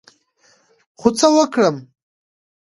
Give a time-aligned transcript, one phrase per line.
[0.99, 1.75] خو څه وکړم،